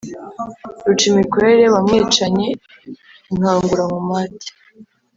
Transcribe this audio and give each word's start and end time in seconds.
ruca-mikore 0.85 1.51
wamwicanye 1.73 2.47
inkangura 3.31 3.81
nkomati, 3.89 4.49